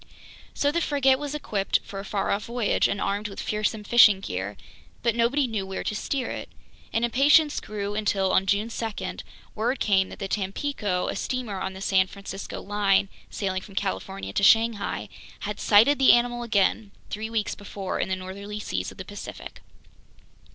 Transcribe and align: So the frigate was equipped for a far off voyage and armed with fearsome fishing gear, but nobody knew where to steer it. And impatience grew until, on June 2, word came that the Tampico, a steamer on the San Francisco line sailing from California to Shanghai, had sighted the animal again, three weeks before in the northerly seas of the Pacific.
So 0.55 0.71
the 0.71 0.81
frigate 0.81 1.19
was 1.19 1.35
equipped 1.35 1.79
for 1.83 1.99
a 1.99 2.03
far 2.05 2.31
off 2.31 2.45
voyage 2.45 2.87
and 2.87 2.99
armed 2.99 3.27
with 3.27 3.39
fearsome 3.39 3.83
fishing 3.83 4.19
gear, 4.19 4.57
but 5.03 5.13
nobody 5.15 5.45
knew 5.45 5.63
where 5.63 5.83
to 5.83 5.93
steer 5.95 6.31
it. 6.31 6.49
And 6.91 7.05
impatience 7.05 7.59
grew 7.59 7.93
until, 7.93 8.31
on 8.31 8.47
June 8.47 8.69
2, 8.69 9.17
word 9.53 9.79
came 9.79 10.09
that 10.09 10.17
the 10.17 10.27
Tampico, 10.27 11.07
a 11.07 11.15
steamer 11.15 11.59
on 11.61 11.73
the 11.73 11.81
San 11.81 12.07
Francisco 12.07 12.59
line 12.63 13.09
sailing 13.29 13.61
from 13.61 13.75
California 13.75 14.33
to 14.33 14.41
Shanghai, 14.41 15.07
had 15.41 15.59
sighted 15.59 15.99
the 15.99 16.13
animal 16.13 16.41
again, 16.41 16.89
three 17.11 17.29
weeks 17.29 17.53
before 17.53 17.99
in 17.99 18.09
the 18.09 18.15
northerly 18.15 18.57
seas 18.59 18.91
of 18.91 18.97
the 18.97 19.05
Pacific. 19.05 19.61